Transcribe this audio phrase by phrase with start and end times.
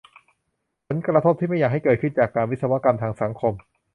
[0.87, 3.53] ผลกระทบที่ไม่อยากให้เกิดขึ้น จากการวิศวกรรมทางสังคม